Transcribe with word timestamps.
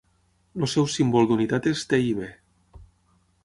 El 0.59 0.63
seu 0.71 0.87
símbol 0.93 1.29
d'unitat 1.31 1.69
és 1.75 1.87
TiB. 1.93 2.27